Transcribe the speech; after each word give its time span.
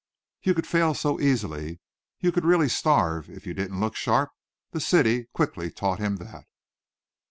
You 0.41 0.55
could 0.55 0.65
fail 0.65 0.95
so 0.95 1.19
easily. 1.21 1.79
You 2.21 2.31
could 2.31 2.43
really 2.43 2.69
starve 2.69 3.29
if 3.29 3.45
you 3.45 3.53
didn't 3.53 3.79
look 3.79 3.95
sharp, 3.95 4.31
the 4.71 4.79
city 4.81 5.25
quickly 5.31 5.69
taught 5.69 5.99
him 5.99 6.15
that. 6.15 6.45